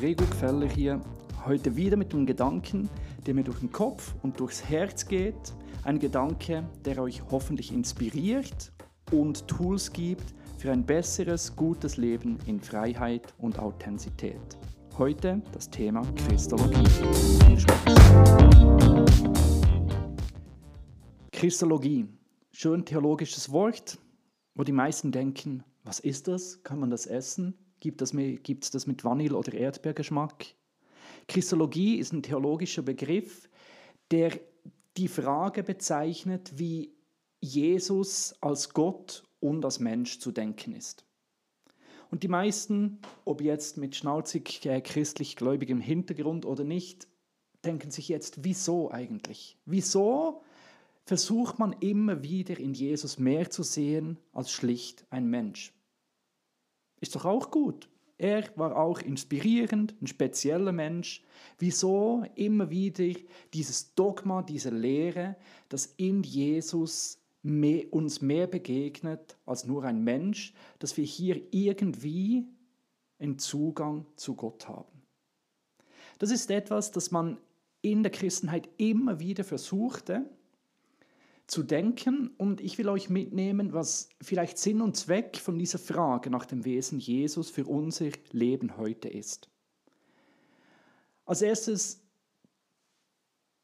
Rego 0.00 0.24
Gefeller 0.26 0.68
hier, 0.68 1.00
heute 1.44 1.74
wieder 1.74 1.96
mit 1.96 2.14
einem 2.14 2.24
Gedanken, 2.24 2.88
der 3.26 3.34
mir 3.34 3.42
durch 3.42 3.58
den 3.58 3.72
Kopf 3.72 4.14
und 4.22 4.38
durchs 4.38 4.62
Herz 4.68 5.08
geht. 5.08 5.52
Ein 5.82 5.98
Gedanke, 5.98 6.68
der 6.84 7.02
euch 7.02 7.20
hoffentlich 7.32 7.72
inspiriert 7.72 8.70
und 9.10 9.48
Tools 9.48 9.92
gibt 9.92 10.22
für 10.56 10.70
ein 10.70 10.86
besseres, 10.86 11.56
gutes 11.56 11.96
Leben 11.96 12.38
in 12.46 12.60
Freiheit 12.60 13.34
und 13.38 13.58
Authentizität. 13.58 14.56
Heute 14.98 15.42
das 15.50 15.68
Thema 15.68 16.02
Christologie. 16.28 16.84
Christologie, 21.32 22.06
schön 22.52 22.84
theologisches 22.84 23.50
Wort, 23.50 23.98
wo 24.54 24.62
die 24.62 24.70
meisten 24.70 25.10
denken, 25.10 25.64
was 25.82 25.98
ist 25.98 26.28
das? 26.28 26.62
Kann 26.62 26.78
man 26.78 26.90
das 26.90 27.06
essen? 27.06 27.54
Gibt 27.80 28.02
es 28.02 28.12
das, 28.12 28.70
das 28.70 28.86
mit 28.86 29.04
Vanille- 29.04 29.36
oder 29.36 29.52
Erdbeergeschmack? 29.52 30.54
Christologie 31.26 31.96
ist 31.96 32.12
ein 32.12 32.22
theologischer 32.22 32.82
Begriff, 32.82 33.48
der 34.10 34.38
die 34.96 35.08
Frage 35.08 35.62
bezeichnet, 35.62 36.52
wie 36.56 36.94
Jesus 37.40 38.34
als 38.40 38.72
Gott 38.72 39.24
und 39.40 39.64
als 39.64 39.78
Mensch 39.78 40.18
zu 40.18 40.32
denken 40.32 40.72
ist. 40.72 41.04
Und 42.10 42.22
die 42.22 42.28
meisten, 42.28 43.00
ob 43.24 43.42
jetzt 43.42 43.76
mit 43.76 43.94
schnauzig 43.94 44.64
äh, 44.66 44.80
christlich 44.80 45.36
gläubigem 45.36 45.80
Hintergrund 45.80 46.46
oder 46.46 46.64
nicht, 46.64 47.06
denken 47.64 47.90
sich 47.90 48.08
jetzt, 48.08 48.44
wieso 48.44 48.90
eigentlich? 48.90 49.58
Wieso 49.66 50.42
versucht 51.04 51.58
man 51.58 51.72
immer 51.80 52.22
wieder 52.22 52.58
in 52.58 52.74
Jesus 52.74 53.18
mehr 53.18 53.50
zu 53.50 53.62
sehen 53.62 54.18
als 54.32 54.50
schlicht 54.50 55.06
ein 55.10 55.26
Mensch? 55.26 55.72
Ist 57.00 57.14
doch 57.14 57.24
auch 57.24 57.50
gut. 57.50 57.88
Er 58.18 58.44
war 58.56 58.76
auch 58.76 59.00
inspirierend, 59.00 59.94
ein 60.02 60.08
spezieller 60.08 60.72
Mensch. 60.72 61.22
Wieso 61.58 62.24
immer 62.34 62.68
wieder 62.68 63.14
dieses 63.54 63.94
Dogma, 63.94 64.42
diese 64.42 64.70
Lehre, 64.70 65.36
dass 65.68 65.86
in 65.96 66.24
Jesus 66.24 67.18
mehr, 67.42 67.92
uns 67.92 68.20
mehr 68.20 68.48
begegnet 68.48 69.38
als 69.46 69.64
nur 69.64 69.84
ein 69.84 70.02
Mensch, 70.02 70.52
dass 70.80 70.96
wir 70.96 71.04
hier 71.04 71.40
irgendwie 71.52 72.46
einen 73.20 73.38
Zugang 73.38 74.06
zu 74.16 74.34
Gott 74.34 74.68
haben. 74.68 75.02
Das 76.18 76.30
ist 76.30 76.50
etwas, 76.50 76.90
das 76.90 77.12
man 77.12 77.38
in 77.82 78.02
der 78.02 78.10
Christenheit 78.10 78.68
immer 78.76 79.20
wieder 79.20 79.44
versuchte, 79.44 80.28
zu 81.48 81.62
denken 81.62 82.28
und 82.36 82.60
ich 82.60 82.76
will 82.78 82.88
euch 82.88 83.08
mitnehmen, 83.08 83.72
was 83.72 84.10
vielleicht 84.20 84.58
Sinn 84.58 84.82
und 84.82 84.96
Zweck 84.96 85.38
von 85.38 85.58
dieser 85.58 85.78
Frage 85.78 86.30
nach 86.30 86.44
dem 86.44 86.64
Wesen 86.64 86.98
Jesus 86.98 87.50
für 87.50 87.64
unser 87.64 88.10
Leben 88.30 88.76
heute 88.76 89.08
ist. 89.08 89.50
Als 91.24 91.42
erstes 91.42 92.04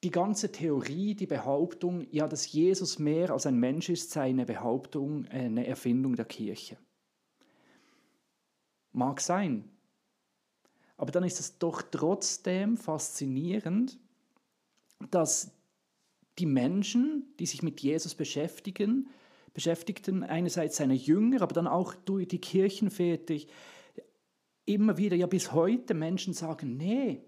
die 0.02 0.10
ganze 0.10 0.50
Theorie, 0.50 1.14
die 1.14 1.26
Behauptung, 1.26 2.06
ja, 2.10 2.26
dass 2.26 2.50
Jesus 2.50 2.98
mehr 2.98 3.30
als 3.30 3.46
ein 3.46 3.58
Mensch 3.58 3.90
ist, 3.90 4.10
sei 4.10 4.30
eine 4.30 4.46
Behauptung, 4.46 5.26
eine 5.28 5.66
Erfindung 5.66 6.16
der 6.16 6.26
Kirche. 6.26 6.78
Mag 8.92 9.20
sein, 9.20 9.68
aber 10.96 11.12
dann 11.12 11.24
ist 11.24 11.40
es 11.40 11.58
doch 11.58 11.82
trotzdem 11.82 12.78
faszinierend, 12.78 13.98
dass 15.10 15.52
die 16.38 16.46
Menschen, 16.46 17.32
die 17.38 17.46
sich 17.46 17.62
mit 17.62 17.80
Jesus 17.80 18.14
beschäftigen, 18.14 19.08
beschäftigten 19.52 20.24
einerseits 20.24 20.76
seine 20.76 20.94
Jünger, 20.94 21.42
aber 21.42 21.54
dann 21.54 21.68
auch 21.68 21.94
durch 21.94 22.28
die 22.28 22.40
Kirchenväter 22.40 23.36
immer 24.66 24.96
wieder, 24.96 25.16
ja 25.16 25.26
bis 25.26 25.52
heute 25.52 25.94
Menschen 25.94 26.34
sagen, 26.34 26.76
nee, 26.76 27.22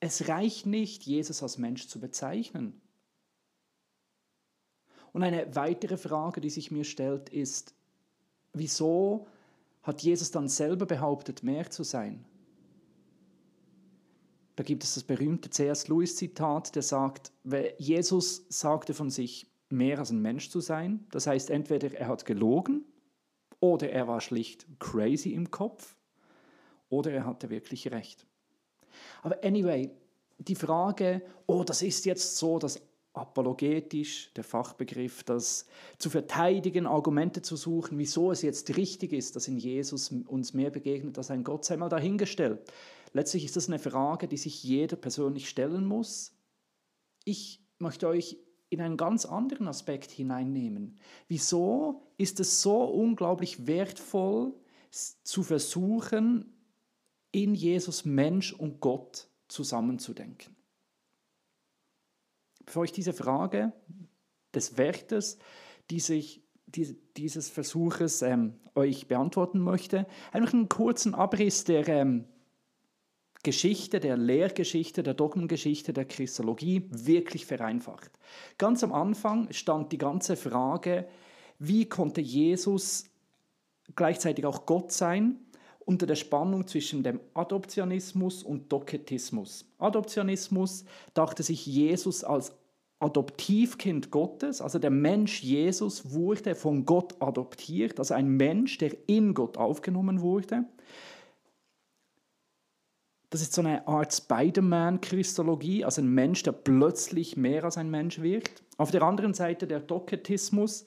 es 0.00 0.28
reicht 0.28 0.66
nicht, 0.66 1.04
Jesus 1.04 1.42
als 1.42 1.58
Mensch 1.58 1.86
zu 1.86 2.00
bezeichnen. 2.00 2.80
Und 5.12 5.22
eine 5.22 5.54
weitere 5.54 5.96
Frage, 5.96 6.40
die 6.40 6.50
sich 6.50 6.70
mir 6.70 6.84
stellt, 6.84 7.28
ist, 7.28 7.74
wieso 8.52 9.26
hat 9.82 10.02
Jesus 10.02 10.30
dann 10.30 10.48
selber 10.48 10.86
behauptet, 10.86 11.42
mehr 11.42 11.70
zu 11.70 11.82
sein? 11.82 12.24
Da 14.58 14.64
gibt 14.64 14.82
es 14.82 14.94
das 14.94 15.04
berühmte 15.04 15.50
C.S. 15.50 15.86
Lewis-Zitat, 15.86 16.74
der 16.74 16.82
sagt, 16.82 17.30
Jesus 17.78 18.44
sagte 18.48 18.92
von 18.92 19.08
sich, 19.08 19.46
mehr 19.68 20.00
als 20.00 20.10
ein 20.10 20.20
Mensch 20.20 20.50
zu 20.50 20.58
sein. 20.58 21.06
Das 21.12 21.28
heißt, 21.28 21.50
entweder 21.50 21.94
er 21.94 22.08
hat 22.08 22.26
gelogen 22.26 22.84
oder 23.60 23.88
er 23.90 24.08
war 24.08 24.20
schlicht 24.20 24.66
crazy 24.80 25.30
im 25.30 25.52
Kopf 25.52 25.94
oder 26.88 27.12
er 27.12 27.24
hatte 27.24 27.50
wirklich 27.50 27.92
recht. 27.92 28.26
Aber 29.22 29.44
anyway, 29.44 29.92
die 30.38 30.56
Frage, 30.56 31.22
oh, 31.46 31.62
das 31.62 31.82
ist 31.82 32.04
jetzt 32.04 32.36
so, 32.36 32.58
das 32.58 32.82
apologetisch, 33.12 34.32
der 34.34 34.42
Fachbegriff, 34.42 35.22
das 35.22 35.66
zu 35.98 36.10
verteidigen, 36.10 36.88
Argumente 36.88 37.42
zu 37.42 37.54
suchen, 37.54 37.96
wieso 37.96 38.32
es 38.32 38.42
jetzt 38.42 38.76
richtig 38.76 39.12
ist, 39.12 39.36
dass 39.36 39.46
in 39.46 39.58
Jesus 39.58 40.12
uns 40.26 40.52
mehr 40.52 40.70
begegnet 40.70 41.16
als 41.16 41.30
ein 41.30 41.44
Gott, 41.44 41.64
sei 41.64 41.76
mal 41.76 41.88
dahingestellt. 41.88 42.72
Letztlich 43.12 43.44
ist 43.44 43.56
das 43.56 43.68
eine 43.68 43.78
Frage, 43.78 44.28
die 44.28 44.36
sich 44.36 44.62
jeder 44.62 44.96
persönlich 44.96 45.48
stellen 45.48 45.84
muss. 45.84 46.36
Ich 47.24 47.62
möchte 47.78 48.08
euch 48.08 48.38
in 48.70 48.80
einen 48.80 48.96
ganz 48.96 49.24
anderen 49.24 49.68
Aspekt 49.68 50.10
hineinnehmen. 50.10 50.98
Wieso 51.26 52.02
ist 52.16 52.40
es 52.40 52.60
so 52.60 52.84
unglaublich 52.84 53.66
wertvoll, 53.66 54.54
zu 54.90 55.42
versuchen, 55.42 56.52
in 57.30 57.54
Jesus 57.54 58.04
Mensch 58.04 58.52
und 58.52 58.80
Gott 58.80 59.28
zusammenzudenken? 59.48 60.56
Bevor 62.64 62.84
ich 62.84 62.92
diese 62.92 63.12
Frage 63.12 63.72
des 64.54 64.76
Wertes, 64.76 65.38
die 65.90 66.00
sich 66.00 66.42
dieses 66.66 67.48
Versuches 67.48 68.20
ähm, 68.20 68.60
euch 68.74 69.08
beantworten 69.08 69.58
möchte, 69.58 70.06
einfach 70.32 70.52
einen 70.52 70.68
kurzen 70.68 71.14
Abriss 71.14 71.64
der 71.64 71.88
ähm, 71.88 72.26
Geschichte, 73.42 74.00
der 74.00 74.16
Lehrgeschichte, 74.16 75.02
der 75.02 75.14
Dogmengeschichte 75.14 75.92
der 75.92 76.04
Christologie 76.04 76.88
wirklich 76.90 77.46
vereinfacht. 77.46 78.10
Ganz 78.58 78.82
am 78.82 78.92
Anfang 78.92 79.52
stand 79.52 79.92
die 79.92 79.98
ganze 79.98 80.36
Frage, 80.36 81.06
wie 81.58 81.88
konnte 81.88 82.20
Jesus 82.20 83.06
gleichzeitig 83.94 84.44
auch 84.44 84.66
Gott 84.66 84.92
sein, 84.92 85.40
unter 85.88 86.06
der 86.06 86.16
Spannung 86.16 86.66
zwischen 86.66 87.02
dem 87.02 87.18
Adoptionismus 87.32 88.42
und 88.42 88.70
Doketismus. 88.70 89.64
Adoptionismus 89.78 90.84
dachte 91.14 91.42
sich 91.42 91.64
Jesus 91.64 92.24
als 92.24 92.52
Adoptivkind 93.00 94.10
Gottes, 94.10 94.60
also 94.60 94.78
der 94.78 94.90
Mensch 94.90 95.42
Jesus 95.42 96.12
wurde 96.12 96.54
von 96.54 96.84
Gott 96.84 97.14
adoptiert, 97.20 97.98
also 97.98 98.12
ein 98.12 98.28
Mensch, 98.28 98.76
der 98.78 98.92
in 99.06 99.34
Gott 99.34 99.56
aufgenommen 99.56 100.20
wurde. 100.20 100.64
Das 103.30 103.42
ist 103.42 103.52
so 103.52 103.60
eine 103.60 103.86
Art 103.86 104.12
Spider-Man-Christologie, 104.14 105.84
also 105.84 106.00
ein 106.00 106.08
Mensch, 106.08 106.42
der 106.44 106.52
plötzlich 106.52 107.36
mehr 107.36 107.64
als 107.64 107.76
ein 107.76 107.90
Mensch 107.90 108.20
wird. 108.20 108.62
Auf 108.78 108.90
der 108.90 109.02
anderen 109.02 109.34
Seite 109.34 109.66
der 109.66 109.80
Doketismus 109.80 110.86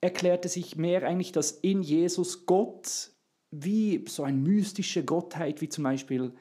erklärte 0.00 0.48
sich 0.48 0.76
mehr 0.76 1.06
eigentlich, 1.06 1.32
dass 1.32 1.50
in 1.50 1.82
Jesus 1.82 2.46
Gott 2.46 3.10
wie 3.50 4.04
so 4.08 4.22
eine 4.22 4.36
mystische 4.36 5.04
Gottheit, 5.04 5.60
wie 5.60 5.68
zum 5.68 5.84
Beispiel 5.84 6.32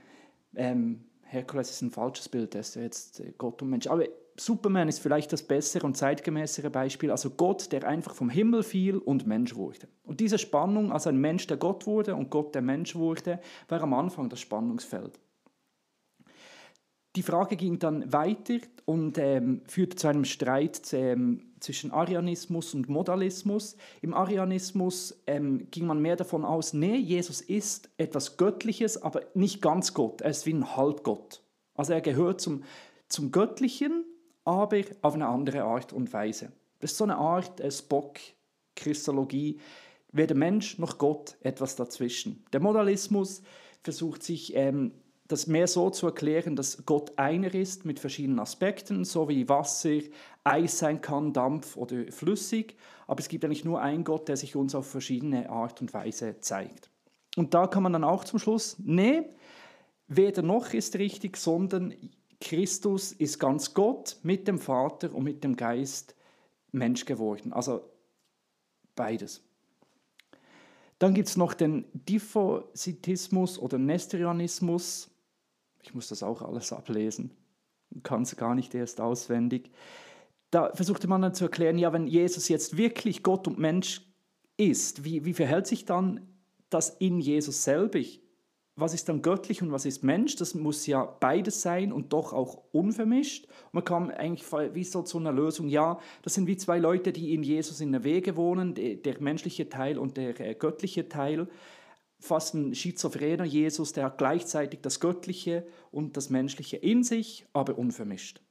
ähm, 0.55 1.05
Herkules 1.23 1.71
ist 1.71 1.81
ein 1.81 1.91
falsches 1.91 2.29
Bild, 2.29 2.53
der 2.53 2.61
ist 2.61 2.75
jetzt 2.75 3.19
äh, 3.19 3.33
Gott 3.37 3.61
und 3.61 3.69
Mensch, 3.69 3.87
aber 3.87 4.05
Superman 4.39 4.87
ist 4.87 4.99
vielleicht 4.99 5.33
das 5.33 5.41
bessere 5.41 5.85
und 5.85 5.97
zeitgemäßere 5.97 6.69
Beispiel, 6.69 7.09
also 7.09 7.31
Gott, 7.31 7.71
der 7.71 7.87
einfach 7.87 8.13
vom 8.13 8.29
Himmel 8.29 8.61
fiel 8.61 8.97
und 8.97 9.25
Mensch 9.25 9.55
wurde. 9.55 9.87
Und 10.03 10.19
diese 10.19 10.37
Spannung, 10.37 10.91
also 10.91 11.09
ein 11.09 11.17
Mensch, 11.17 11.47
der 11.47 11.57
Gott 11.57 11.87
wurde 11.87 12.15
und 12.15 12.29
Gott, 12.29 12.53
der 12.53 12.61
Mensch 12.61 12.95
wurde, 12.95 13.39
war 13.67 13.81
am 13.81 13.95
Anfang 13.95 14.29
das 14.29 14.39
Spannungsfeld. 14.39 15.19
Die 17.17 17.23
Frage 17.23 17.55
ging 17.55 17.79
dann 17.79 18.13
weiter 18.13 18.59
und 18.85 19.17
ähm, 19.17 19.63
führte 19.67 19.95
zu 19.95 20.07
einem 20.07 20.23
Streit 20.23 20.93
ähm, 20.93 21.47
zwischen 21.59 21.89
Arianismus 21.89 22.75
und 22.75 22.89
Modalismus. 22.89 23.75
Im 24.03 24.13
Arianismus 24.13 25.19
ähm, 25.25 25.65
ging 25.71 25.87
man 25.87 25.99
mehr 25.99 26.15
davon 26.15 26.45
aus, 26.45 26.73
nee, 26.73 26.95
Jesus 26.95 27.41
ist 27.41 27.89
etwas 27.97 28.37
Göttliches, 28.37 29.01
aber 29.01 29.21
nicht 29.33 29.63
ganz 29.63 29.95
Gott. 29.95 30.21
Er 30.21 30.29
ist 30.29 30.45
wie 30.45 30.53
ein 30.53 30.77
Halbgott. 30.77 31.41
Also 31.73 31.93
er 31.93 32.01
gehört 32.01 32.39
zum, 32.39 32.63
zum 33.09 33.31
Göttlichen, 33.31 34.05
aber 34.45 34.81
auf 35.01 35.15
eine 35.15 35.27
andere 35.27 35.63
Art 35.63 35.93
und 35.93 36.13
Weise. 36.13 36.51
Das 36.81 36.91
ist 36.91 36.97
so 36.99 37.05
eine 37.05 37.17
Art 37.17 37.59
äh, 37.59 37.71
Spock-Christologie. 37.71 39.59
Weder 40.11 40.35
Mensch 40.35 40.77
noch 40.77 40.99
Gott 40.99 41.35
etwas 41.41 41.75
dazwischen. 41.75 42.45
Der 42.53 42.59
Modalismus 42.59 43.41
versucht 43.81 44.21
sich 44.21 44.55
ähm, 44.55 44.91
das 45.27 45.47
mehr 45.47 45.67
so 45.67 45.89
zu 45.89 46.07
erklären, 46.07 46.55
dass 46.55 46.85
Gott 46.85 47.17
einer 47.17 47.53
ist 47.53 47.85
mit 47.85 47.99
verschiedenen 47.99 48.39
Aspekten, 48.39 49.03
so 49.03 49.27
wie 49.27 49.49
Wasser 49.49 49.99
Eis 50.43 50.79
sein 50.79 51.01
kann, 51.01 51.33
Dampf 51.33 51.75
oder 51.75 52.11
flüssig, 52.11 52.75
aber 53.07 53.19
es 53.19 53.27
gibt 53.27 53.43
eigentlich 53.43 53.65
nur 53.65 53.81
einen 53.81 54.03
Gott, 54.03 54.27
der 54.27 54.37
sich 54.37 54.55
uns 54.55 54.73
auf 54.75 54.87
verschiedene 54.87 55.49
Art 55.49 55.81
und 55.81 55.93
Weise 55.93 56.39
zeigt. 56.39 56.89
Und 57.35 57.53
da 57.53 57.67
kann 57.67 57.83
man 57.83 57.93
dann 57.93 58.03
auch 58.03 58.23
zum 58.23 58.39
Schluss, 58.39 58.77
nee, 58.79 59.23
weder 60.07 60.41
noch 60.41 60.73
ist 60.73 60.95
richtig, 60.97 61.37
sondern 61.37 61.93
Christus 62.39 63.11
ist 63.11 63.39
ganz 63.39 63.73
Gott 63.73 64.17
mit 64.23 64.47
dem 64.47 64.59
Vater 64.59 65.13
und 65.13 65.23
mit 65.23 65.43
dem 65.43 65.55
Geist 65.55 66.15
Mensch 66.71 67.05
geworden. 67.05 67.53
Also 67.53 67.81
beides. 68.95 69.41
Dann 70.99 71.13
gibt 71.13 71.27
es 71.27 71.37
noch 71.37 71.53
den 71.53 71.85
Diphositismus 71.93 73.59
oder 73.59 73.77
Nestorianismus. 73.77 75.09
Ich 75.83 75.93
muss 75.93 76.09
das 76.09 76.23
auch 76.23 76.41
alles 76.41 76.73
ablesen, 76.73 77.31
kann 78.03 78.23
es 78.23 78.35
gar 78.35 78.55
nicht 78.55 78.75
erst 78.75 79.01
auswendig. 79.01 79.71
Da 80.51 80.73
versuchte 80.73 81.07
man 81.07 81.21
dann 81.21 81.33
zu 81.33 81.45
erklären, 81.45 81.77
ja, 81.77 81.91
wenn 81.93 82.07
Jesus 82.07 82.47
jetzt 82.47 82.77
wirklich 82.77 83.23
Gott 83.23 83.47
und 83.47 83.59
Mensch 83.59 84.01
ist, 84.57 85.03
wie, 85.03 85.25
wie 85.25 85.33
verhält 85.33 85.67
sich 85.67 85.85
dann 85.85 86.27
das 86.69 86.89
in 86.89 87.19
Jesus 87.19 87.63
selber? 87.63 87.99
was 88.77 88.93
ist 88.93 89.09
dann 89.09 89.23
göttlich 89.23 89.63
und 89.63 89.71
was 89.71 89.85
ist 89.85 90.03
Mensch? 90.03 90.35
Das 90.35 90.53
muss 90.53 90.85
ja 90.85 91.03
beides 91.03 91.63
sein 91.63 91.91
und 91.91 92.13
doch 92.13 92.31
auch 92.31 92.63
unvermischt. 92.71 93.45
Und 93.45 93.73
man 93.73 93.83
kam 93.83 94.09
eigentlich 94.11 94.45
wie 94.73 94.83
so 94.83 95.01
zu 95.01 95.17
einer 95.17 95.31
Lösung, 95.31 95.67
ja, 95.67 95.99
das 96.21 96.35
sind 96.35 96.45
wie 96.45 96.57
zwei 96.57 96.77
Leute, 96.77 97.11
die 97.11 97.33
in 97.33 97.41
Jesus 97.41 97.81
in 97.81 97.91
der 97.91 98.03
Wege 98.03 98.37
wohnen, 98.37 98.75
der 98.75 99.19
menschliche 99.19 99.67
Teil 99.67 99.97
und 99.97 100.15
der 100.15 100.39
äh, 100.39 100.53
göttliche 100.53 101.09
Teil. 101.09 101.47
Fast 102.19 102.55
ein 102.55 102.73
schizophrener 102.73 103.45
Jesus, 103.45 103.93
der 103.93 104.05
hat 104.05 104.17
gleichzeitig 104.17 104.81
das 104.81 104.99
Göttliche 104.99 105.67
und 105.91 106.17
das 106.17 106.29
Menschliche 106.29 106.77
in 106.77 107.03
sich, 107.03 107.45
aber 107.53 107.77
unvermischt. 107.77 108.41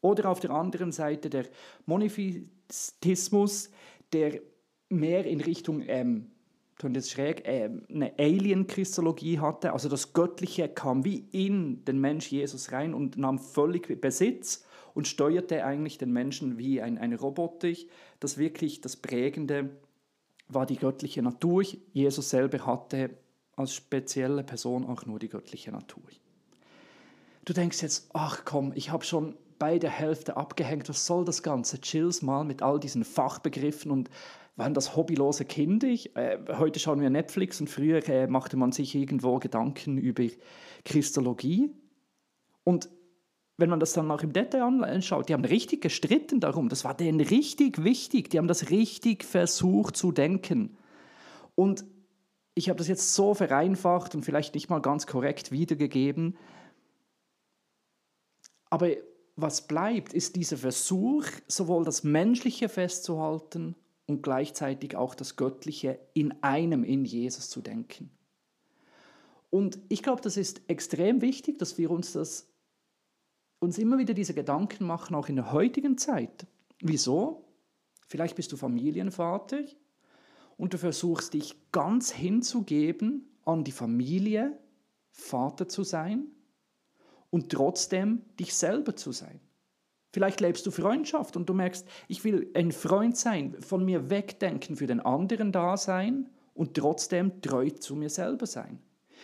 Oder 0.00 0.30
auf 0.30 0.40
der 0.40 0.50
anderen 0.50 0.92
Seite 0.92 1.30
der 1.30 1.46
Monophysitismus, 1.86 3.70
der 4.12 4.40
mehr 4.88 5.24
in 5.26 5.40
Richtung 5.40 5.82
ähm, 5.86 6.32
klingt 6.80 6.96
jetzt 6.96 7.10
schräg, 7.10 7.46
äh, 7.46 7.70
eine 7.88 8.18
Alien-Christologie 8.18 9.38
hatte. 9.38 9.72
Also 9.72 9.88
das 9.88 10.12
Göttliche 10.12 10.68
kam 10.68 11.04
wie 11.04 11.26
in 11.30 11.84
den 11.84 12.00
Mensch 12.00 12.28
Jesus 12.28 12.72
rein 12.72 12.94
und 12.94 13.16
nahm 13.18 13.38
völlig 13.38 14.00
Besitz 14.00 14.64
und 14.94 15.06
steuerte 15.06 15.64
eigentlich 15.64 15.98
den 15.98 16.12
Menschen 16.12 16.58
wie 16.58 16.80
ein, 16.80 16.98
ein 16.98 17.12
Roboter. 17.12 17.72
Das 18.18 18.38
wirklich 18.38 18.80
das 18.80 18.96
Prägende 18.96 19.70
war 20.52 20.66
die 20.66 20.76
göttliche 20.76 21.22
Natur. 21.22 21.64
Jesus 21.92 22.30
selber 22.30 22.66
hatte 22.66 23.10
als 23.56 23.74
spezielle 23.74 24.42
Person 24.42 24.86
auch 24.86 25.06
nur 25.06 25.18
die 25.18 25.28
göttliche 25.28 25.70
Natur. 25.70 26.02
Du 27.44 27.52
denkst 27.52 27.82
jetzt, 27.82 28.10
ach 28.12 28.44
komm, 28.44 28.72
ich 28.74 28.90
habe 28.90 29.04
schon 29.04 29.36
bei 29.58 29.78
der 29.78 29.90
Hälfte 29.90 30.36
abgehängt, 30.36 30.88
was 30.88 31.06
soll 31.06 31.24
das 31.24 31.42
Ganze? 31.42 31.80
Chills 31.80 32.22
mal 32.22 32.44
mit 32.44 32.62
all 32.62 32.80
diesen 32.80 33.04
Fachbegriffen 33.04 33.90
und 33.90 34.08
waren 34.56 34.74
das 34.74 34.96
hobbylose 34.96 35.44
Kinder. 35.44 35.88
Äh, 35.88 36.38
heute 36.58 36.80
schauen 36.80 37.00
wir 37.00 37.10
Netflix 37.10 37.60
und 37.60 37.68
früher 37.68 38.06
äh, 38.08 38.26
machte 38.26 38.56
man 38.56 38.72
sich 38.72 38.94
irgendwo 38.94 39.38
Gedanken 39.38 39.98
über 39.98 40.24
Christologie. 40.84 41.70
Und 42.64 42.88
wenn 43.60 43.70
man 43.70 43.80
das 43.80 43.92
dann 43.92 44.10
auch 44.10 44.22
im 44.22 44.32
Detail 44.32 44.62
anschaut, 44.62 45.28
die 45.28 45.34
haben 45.34 45.44
richtig 45.44 45.82
gestritten 45.82 46.40
darum. 46.40 46.68
Das 46.68 46.84
war 46.84 46.94
denen 46.94 47.20
richtig 47.20 47.84
wichtig. 47.84 48.30
Die 48.30 48.38
haben 48.38 48.48
das 48.48 48.70
richtig 48.70 49.24
versucht 49.24 49.96
zu 49.96 50.12
denken. 50.12 50.76
Und 51.54 51.84
ich 52.54 52.68
habe 52.68 52.78
das 52.78 52.88
jetzt 52.88 53.14
so 53.14 53.34
vereinfacht 53.34 54.14
und 54.14 54.24
vielleicht 54.24 54.54
nicht 54.54 54.70
mal 54.70 54.80
ganz 54.80 55.06
korrekt 55.06 55.52
wiedergegeben. 55.52 56.36
Aber 58.70 58.90
was 59.36 59.66
bleibt, 59.66 60.12
ist 60.12 60.36
dieser 60.36 60.56
Versuch, 60.56 61.24
sowohl 61.46 61.84
das 61.84 62.04
Menschliche 62.04 62.68
festzuhalten 62.68 63.74
und 64.06 64.22
gleichzeitig 64.22 64.96
auch 64.96 65.14
das 65.14 65.36
Göttliche 65.36 65.98
in 66.14 66.42
einem, 66.42 66.84
in 66.84 67.04
Jesus 67.04 67.48
zu 67.48 67.60
denken. 67.60 68.10
Und 69.50 69.78
ich 69.88 70.02
glaube, 70.02 70.20
das 70.22 70.36
ist 70.36 70.62
extrem 70.68 71.22
wichtig, 71.22 71.58
dass 71.58 71.78
wir 71.78 71.90
uns 71.90 72.12
das 72.12 72.49
uns 73.60 73.78
immer 73.78 73.98
wieder 73.98 74.14
diese 74.14 74.34
Gedanken 74.34 74.86
machen, 74.86 75.14
auch 75.14 75.28
in 75.28 75.36
der 75.36 75.52
heutigen 75.52 75.96
Zeit. 75.96 76.46
Wieso? 76.80 77.44
Vielleicht 78.06 78.34
bist 78.34 78.50
du 78.50 78.56
Familienvater 78.56 79.60
und 80.56 80.74
du 80.74 80.78
versuchst 80.78 81.34
dich 81.34 81.54
ganz 81.70 82.10
hinzugeben 82.10 83.30
an 83.44 83.62
die 83.62 83.72
Familie, 83.72 84.58
Vater 85.12 85.68
zu 85.68 85.84
sein 85.84 86.26
und 87.30 87.52
trotzdem 87.52 88.22
dich 88.38 88.54
selber 88.54 88.96
zu 88.96 89.12
sein. 89.12 89.40
Vielleicht 90.12 90.40
lebst 90.40 90.66
du 90.66 90.72
Freundschaft 90.72 91.36
und 91.36 91.48
du 91.48 91.54
merkst, 91.54 91.86
ich 92.08 92.24
will 92.24 92.50
ein 92.54 92.72
Freund 92.72 93.16
sein, 93.16 93.56
von 93.60 93.84
mir 93.84 94.10
wegdenken, 94.10 94.74
für 94.74 94.88
den 94.88 95.00
anderen 95.00 95.52
da 95.52 95.76
sein 95.76 96.28
und 96.54 96.74
trotzdem 96.74 97.40
treu 97.42 97.70
zu 97.70 97.94
mir 97.94 98.10
selber 98.10 98.46
sein. 98.46 98.80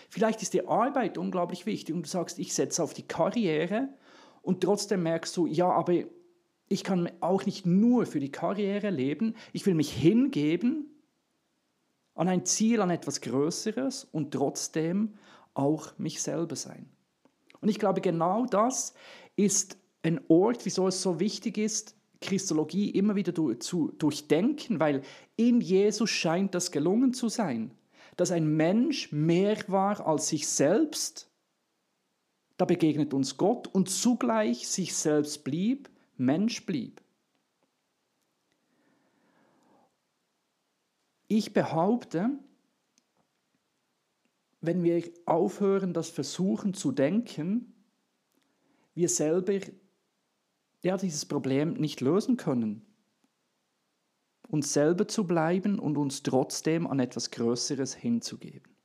Vielleicht 0.09 0.43
ist 0.43 0.55
die 0.55 0.69
Arbeit 0.69 1.19
unglaublich 1.19 1.67
wichtig 1.67 1.95
und 1.95 2.03
du 2.05 2.09
sagst, 2.09 2.39
ich 2.39 2.55
setze 2.55 2.83
auf 2.83 2.95
die 2.95 3.07
Karriere 3.07 3.89
und 4.47 4.61
trotzdem 4.61 5.03
merkst 5.03 5.37
du, 5.37 5.47
ja, 5.47 5.69
aber 5.69 6.05
ich 6.69 6.85
kann 6.85 7.11
auch 7.21 7.45
nicht 7.47 7.67
nur 7.67 8.07
für 8.07 8.21
die 8.21 8.31
Karriere 8.31 8.91
leben, 8.91 9.35
ich 9.53 9.67
will 9.67 9.75
mich 9.75 9.93
hingeben 9.93 10.87
an 12.15 12.29
ein 12.29 12.47
Ziel, 12.47 12.81
an 12.81 12.91
etwas 12.91 13.21
Größeres 13.21 14.05
und 14.05 14.33
trotzdem 14.33 15.15
auch 15.55 15.99
mich 15.99 16.23
selber 16.23 16.55
sein. 16.55 16.89
Und 17.61 17.69
ich 17.69 17.81
glaube, 17.81 18.01
genau 18.01 18.47
das 18.47 18.95
ist 19.35 19.79
ein 20.03 20.21
Ort, 20.29 20.65
wieso 20.65 20.87
es 20.87 21.03
so 21.03 21.19
wichtig 21.19 21.59
ist, 21.59 21.97
Christologie 22.21 22.91
immer 22.91 23.17
wieder 23.17 23.59
zu 23.59 23.93
durchdenken, 23.99 24.79
weil 24.79 25.03
in 25.35 25.61
Jesus 25.61 26.09
scheint 26.09 26.55
das 26.55 26.71
gelungen 26.71 27.13
zu 27.13 27.29
sein, 27.29 27.73
dass 28.17 28.31
ein 28.31 28.57
Mensch 28.57 29.11
mehr 29.11 29.59
war 29.67 30.07
als 30.07 30.29
sich 30.29 30.47
selbst. 30.47 31.29
Da 32.57 32.65
begegnet 32.65 33.13
uns 33.13 33.37
Gott 33.37 33.67
und 33.69 33.91
zugleich 33.91 34.69
sich 34.69 34.95
selbst 34.95 35.45
blieb, 35.45 35.91
Mensch 36.17 36.65
blieb. 36.65 37.03
Ich 41.29 41.53
behaupte, 41.53 42.31
wenn 44.61 44.83
wir 44.83 45.03
aufhören, 45.27 45.93
das 45.93 46.09
versuchen 46.09 46.73
zu 46.73 46.93
denken, 46.93 47.75
wir 48.95 49.09
selber 49.09 49.61
ja, 50.83 50.97
dieses 50.97 51.27
Problem 51.27 51.75
nicht 51.75 52.01
lösen 52.01 52.37
können. 52.37 52.87
Uns 54.49 54.73
selber 54.73 55.09
zu 55.09 55.27
bleiben 55.27 55.79
und 55.81 55.97
uns 55.97 56.23
trotzdem 56.23 56.87
an 56.87 57.01
etwas 57.01 57.33
Größeres 57.33 57.95
hinzugeben. 57.95 58.76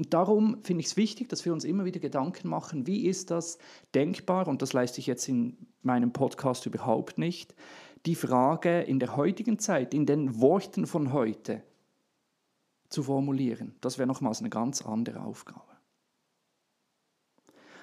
Und 0.00 0.14
darum 0.14 0.64
finde 0.64 0.80
ich 0.80 0.86
es 0.86 0.96
wichtig, 0.96 1.28
dass 1.28 1.44
wir 1.44 1.52
uns 1.52 1.62
immer 1.62 1.84
wieder 1.84 2.00
Gedanken 2.00 2.48
machen, 2.48 2.86
wie 2.86 3.04
ist 3.06 3.30
das 3.30 3.58
denkbar, 3.94 4.48
und 4.48 4.62
das 4.62 4.72
leiste 4.72 4.98
ich 4.98 5.06
jetzt 5.06 5.28
in 5.28 5.66
meinem 5.82 6.14
Podcast 6.14 6.64
überhaupt 6.64 7.18
nicht, 7.18 7.54
die 8.06 8.14
Frage 8.14 8.80
in 8.80 8.98
der 8.98 9.14
heutigen 9.16 9.58
Zeit, 9.58 9.92
in 9.92 10.06
den 10.06 10.40
Worten 10.40 10.86
von 10.86 11.12
heute 11.12 11.62
zu 12.88 13.02
formulieren. 13.02 13.74
Das 13.82 13.98
wäre 13.98 14.06
nochmals 14.06 14.40
eine 14.40 14.48
ganz 14.48 14.80
andere 14.80 15.20
Aufgabe. 15.20 15.76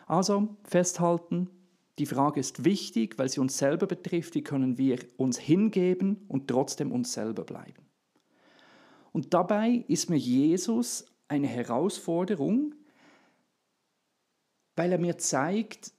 Also 0.07 0.55
festhalten, 0.63 1.51
die 1.99 2.07
Frage 2.07 2.39
ist 2.39 2.65
wichtig, 2.65 3.19
weil 3.19 3.29
sie 3.29 3.41
uns 3.41 3.59
selber 3.59 3.85
betrifft. 3.85 4.33
Wie 4.33 4.43
können 4.43 4.79
wir 4.79 4.97
uns 5.17 5.37
hingeben 5.37 6.25
und 6.29 6.47
trotzdem 6.47 6.91
uns 6.91 7.13
selber 7.13 7.43
bleiben? 7.43 7.85
Und 9.11 9.35
dabei 9.35 9.85
ist 9.87 10.09
mir 10.09 10.17
Jesus 10.17 11.05
eine 11.27 11.47
Herausforderung, 11.47 12.75
weil 14.75 14.91
er 14.91 14.99
mir 14.99 15.17
zeigt, 15.17 15.91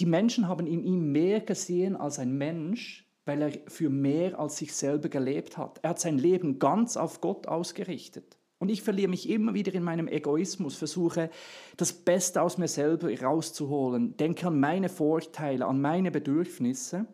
die 0.00 0.06
Menschen 0.06 0.48
haben 0.48 0.66
in 0.66 0.82
ihm 0.82 1.12
mehr 1.12 1.40
gesehen 1.40 1.96
als 1.96 2.18
ein 2.18 2.36
Mensch, 2.36 3.06
weil 3.24 3.42
er 3.42 3.52
für 3.68 3.90
mehr 3.90 4.38
als 4.38 4.56
sich 4.56 4.74
selber 4.74 5.08
gelebt 5.08 5.56
hat. 5.56 5.78
Er 5.82 5.90
hat 5.90 6.00
sein 6.00 6.18
Leben 6.18 6.58
ganz 6.58 6.96
auf 6.96 7.20
Gott 7.20 7.46
ausgerichtet. 7.46 8.38
Und 8.58 8.70
ich 8.70 8.82
verliere 8.82 9.08
mich 9.08 9.28
immer 9.28 9.54
wieder 9.54 9.74
in 9.74 9.82
meinem 9.82 10.08
Egoismus, 10.08 10.76
versuche 10.76 11.30
das 11.76 11.92
Beste 11.92 12.40
aus 12.40 12.56
mir 12.56 12.68
selber 12.68 13.12
rauszuholen, 13.20 14.16
denke 14.16 14.46
an 14.46 14.58
meine 14.58 14.88
Vorteile, 14.88 15.66
an 15.66 15.80
meine 15.80 16.10
Bedürfnisse. 16.10 17.06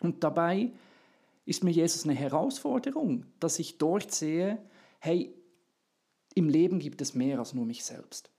Und 0.00 0.22
dabei 0.22 0.72
ist 1.44 1.64
mir 1.64 1.70
Jesus 1.70 2.04
eine 2.04 2.14
Herausforderung, 2.14 3.26
dass 3.40 3.58
ich 3.58 3.78
dort 3.78 4.12
sehe, 4.12 4.58
hey, 5.00 5.34
im 6.34 6.48
Leben 6.48 6.78
gibt 6.78 7.00
es 7.00 7.14
mehr 7.14 7.38
als 7.38 7.54
nur 7.54 7.64
mich 7.64 7.84
selbst. 7.84 8.30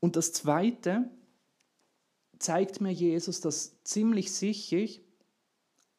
Und 0.00 0.16
das 0.16 0.32
Zweite 0.32 1.10
zeigt 2.38 2.80
mir 2.80 2.92
Jesus, 2.92 3.40
dass 3.40 3.82
ziemlich 3.82 4.32
sicher 4.32 5.00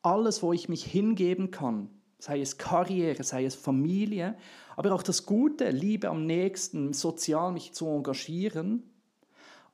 alles, 0.02 0.42
wo 0.42 0.54
ich 0.54 0.70
mich 0.70 0.86
hingeben 0.86 1.52
kann, 1.52 1.90
sei 2.20 2.42
es 2.42 2.58
Karriere, 2.58 3.24
sei 3.24 3.46
es 3.46 3.56
Familie, 3.56 4.38
aber 4.76 4.94
auch 4.94 5.04
das 5.04 5.26
Gute, 5.26 5.70
Liebe 5.70 6.10
am 6.10 6.26
nächsten, 6.26 6.94
sozial 6.94 7.52
mich 7.52 7.74
zu 7.74 7.88
engagieren, 7.88 8.84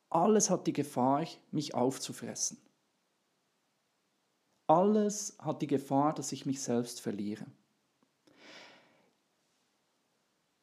alles 0.10 0.50
hat 0.50 0.68
die 0.68 0.74
Gefahr, 0.74 1.26
mich 1.52 1.74
aufzufressen. 1.74 2.58
Alles 4.68 5.36
hat 5.40 5.62
die 5.62 5.68
Gefahr, 5.68 6.14
dass 6.14 6.32
ich 6.32 6.46
mich 6.46 6.62
selbst 6.62 7.02
verliere. 7.02 7.46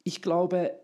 Ich 0.03 0.21
glaube, 0.21 0.79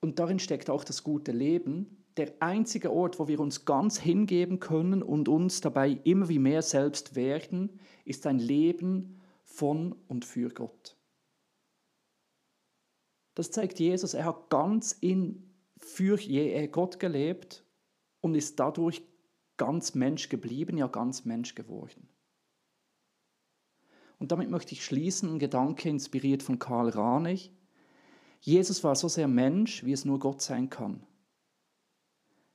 und 0.00 0.18
darin 0.18 0.38
steckt 0.38 0.70
auch 0.70 0.84
das 0.84 1.02
gute 1.02 1.32
Leben, 1.32 2.04
der 2.16 2.32
einzige 2.40 2.92
Ort, 2.92 3.18
wo 3.18 3.28
wir 3.28 3.38
uns 3.40 3.64
ganz 3.64 3.98
hingeben 3.98 4.58
können 4.58 5.02
und 5.02 5.28
uns 5.28 5.60
dabei 5.60 6.00
immer 6.04 6.28
wie 6.28 6.40
mehr 6.40 6.62
selbst 6.62 7.14
werden, 7.14 7.78
ist 8.04 8.26
ein 8.26 8.38
Leben 8.38 9.20
von 9.44 9.94
und 10.08 10.24
für 10.24 10.48
Gott. 10.50 10.96
Das 13.34 13.52
zeigt 13.52 13.78
Jesus, 13.78 14.14
er 14.14 14.24
hat 14.24 14.50
ganz 14.50 14.92
in 14.92 15.48
für 15.76 16.18
Gott 16.68 16.98
gelebt 16.98 17.64
und 18.20 18.34
ist 18.34 18.58
dadurch 18.58 19.02
ganz 19.56 19.94
Mensch 19.94 20.28
geblieben, 20.28 20.76
ja 20.76 20.88
ganz 20.88 21.24
Mensch 21.24 21.54
geworden. 21.54 22.08
Und 24.18 24.32
damit 24.32 24.50
möchte 24.50 24.72
ich 24.72 24.84
schließen, 24.84 25.30
ein 25.30 25.38
Gedanke 25.38 25.88
inspiriert 25.88 26.42
von 26.42 26.58
Karl 26.58 26.88
Ranich. 26.88 27.52
Jesus 28.40 28.84
war 28.84 28.94
so 28.94 29.08
sehr 29.08 29.28
Mensch, 29.28 29.84
wie 29.84 29.92
es 29.92 30.04
nur 30.04 30.18
Gott 30.18 30.40
sein 30.42 30.70
kann. 30.70 31.02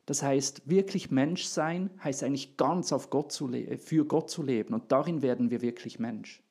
Das 0.06 0.22
heißt, 0.22 0.70
wirklich 0.70 1.12
Mensch 1.12 1.46
sein 1.46 1.90
heißt 2.04 2.24
eigentlich 2.24 2.58
ganz 2.58 2.92
auf 2.92 3.10
Gott 3.10 3.32
zu 3.32 3.50
für 3.78 4.06
Gott 4.06 4.30
zu 4.30 4.44
leben 4.44 4.74
und 4.74 4.92
darin 4.92 5.22
werden 5.22 5.50
wir 5.50 5.62
wirklich 5.62 6.00
Mensch. 6.00 6.44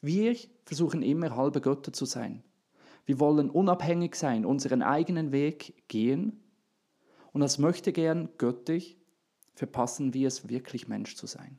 Wir 0.00 0.36
versuchen 0.64 1.02
immer 1.02 1.34
halbe 1.34 1.60
Götter 1.60 1.92
zu 1.92 2.04
sein. 2.04 2.42
Wir 3.06 3.18
wollen 3.18 3.48
unabhängig 3.48 4.14
sein, 4.14 4.44
unseren 4.44 4.82
eigenen 4.82 5.32
Weg 5.32 5.88
gehen 5.88 6.42
und 7.32 7.42
als 7.42 7.58
möchte 7.58 7.92
gern 7.92 8.28
göttlich 8.36 8.98
verpassen 9.54 10.12
wir 10.12 10.28
es 10.28 10.48
wirklich 10.48 10.88
Mensch 10.88 11.16
zu 11.16 11.26
sein. 11.26 11.58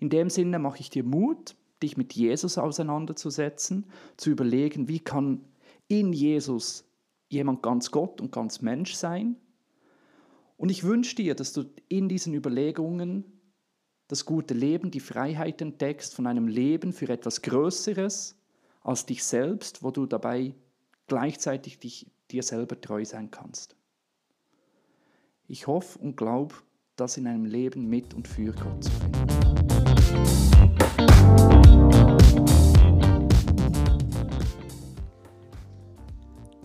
In 0.00 0.10
dem 0.10 0.28
Sinne 0.28 0.58
mache 0.58 0.80
ich 0.80 0.90
dir 0.90 1.04
Mut, 1.04 1.54
dich 1.82 1.96
mit 1.96 2.12
Jesus 2.12 2.58
auseinanderzusetzen, 2.58 3.86
zu 4.16 4.30
überlegen, 4.30 4.88
wie 4.88 4.98
kann 4.98 5.44
in 5.88 6.12
Jesus 6.12 6.84
jemand 7.28 7.62
ganz 7.62 7.90
Gott 7.90 8.20
und 8.20 8.32
ganz 8.32 8.60
Mensch 8.60 8.94
sein 8.94 9.36
und 10.62 10.68
ich 10.68 10.84
wünsche 10.84 11.16
dir, 11.16 11.34
dass 11.34 11.52
du 11.52 11.64
in 11.88 12.08
diesen 12.08 12.34
Überlegungen 12.34 13.24
das 14.06 14.24
gute 14.24 14.54
Leben, 14.54 14.92
die 14.92 15.00
Freiheit 15.00 15.60
entdeckst 15.60 16.14
von 16.14 16.28
einem 16.28 16.46
Leben 16.46 16.92
für 16.92 17.08
etwas 17.08 17.42
Größeres 17.42 18.38
als 18.82 19.04
dich 19.04 19.24
selbst, 19.24 19.82
wo 19.82 19.90
du 19.90 20.06
dabei 20.06 20.54
gleichzeitig 21.08 21.80
dich, 21.80 22.06
dir 22.30 22.44
selber 22.44 22.80
treu 22.80 23.04
sein 23.04 23.32
kannst. 23.32 23.74
Ich 25.48 25.66
hoffe 25.66 25.98
und 25.98 26.16
glaube, 26.16 26.54
das 26.94 27.16
in 27.16 27.26
einem 27.26 27.44
Leben 27.44 27.88
mit 27.88 28.14
und 28.14 28.28
für 28.28 28.52
Gott 28.52 28.84
zu 28.84 28.90
finden. 28.92 29.22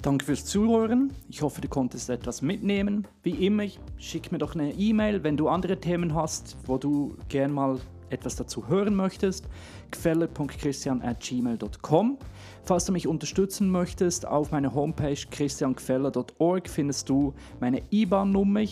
Danke 0.07 0.23
fürs 0.23 0.45
Zuhören. 0.45 1.11
Ich 1.27 1.41
hoffe, 1.41 1.59
du 1.59 1.67
konntest 1.67 2.09
etwas 2.09 2.41
mitnehmen. 2.41 3.05
Wie 3.23 3.45
immer, 3.45 3.65
schick 3.97 4.31
mir 4.31 4.37
doch 4.37 4.55
eine 4.55 4.71
E-Mail, 4.71 5.25
wenn 5.25 5.35
du 5.35 5.49
andere 5.49 5.81
Themen 5.81 6.15
hast, 6.15 6.55
wo 6.65 6.77
du 6.77 7.17
gern 7.27 7.51
mal 7.51 7.81
etwas 8.09 8.37
dazu 8.37 8.69
hören 8.69 8.95
möchtest. 8.95 9.49
gfeller.christian.gmail.com 9.91 12.17
Falls 12.63 12.85
du 12.85 12.93
mich 12.93 13.05
unterstützen 13.05 13.69
möchtest, 13.69 14.25
auf 14.25 14.51
meiner 14.51 14.73
Homepage 14.73 15.19
christiangfeller.org 15.29 16.69
findest 16.69 17.09
du 17.09 17.33
meine 17.59 17.81
IBAN-Nummer. 17.91 18.63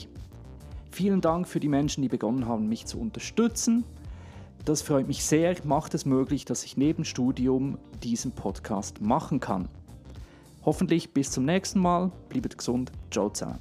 Vielen 0.90 1.20
Dank 1.20 1.50
für 1.50 1.60
die 1.60 1.68
Menschen, 1.68 2.02
die 2.02 2.08
begonnen 2.08 2.48
haben, 2.48 2.70
mich 2.70 2.86
zu 2.86 2.98
unterstützen. 2.98 3.84
Das 4.64 4.82
freut 4.82 5.10
mich 5.10 5.26
sehr, 5.26 5.58
macht 5.66 5.96
es 5.96 6.06
möglich, 6.06 6.46
dass 6.46 6.64
ich 6.64 6.78
neben 6.78 7.04
Studium 7.04 7.78
diesen 8.02 8.32
Podcast 8.32 9.02
machen 9.02 9.42
kann. 9.42 9.68
Hoffentlich 10.66 11.14
bis 11.14 11.32
zum 11.32 11.46
nächsten 11.46 11.80
Mal. 11.80 12.12
Bleibt 12.30 12.58
gesund. 12.58 12.92
Ciao 13.12 13.30
zusammen. 13.30 13.60